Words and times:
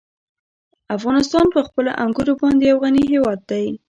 افغانستان 0.97 1.45
په 1.53 1.59
خپلو 1.67 1.89
انګورو 2.03 2.33
باندې 2.41 2.63
یو 2.71 2.77
غني 2.83 3.03
هېواد 3.13 3.39
دی. 3.51 3.65